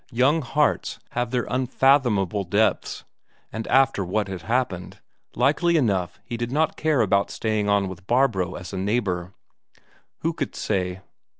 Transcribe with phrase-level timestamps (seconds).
[0.11, 3.03] Young hearts have their unfathomable depths,
[3.53, 4.99] and after what had happened,
[5.35, 9.35] likely enough he did not care about staying on with Barbro as a neighbour.
[10.21, 11.01] Who could say?